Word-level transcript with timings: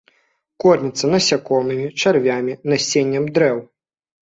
Корміцца 0.63 1.05
насякомымі, 1.15 1.85
чарвямі, 2.05 2.59
насеннем 2.73 3.31
дрэў. 3.39 3.57